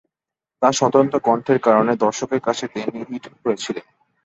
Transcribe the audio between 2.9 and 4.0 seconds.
Hit ছিলেন।